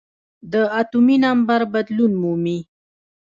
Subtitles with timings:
[0.51, 2.59] د اتومي نمبر بدلون مومي.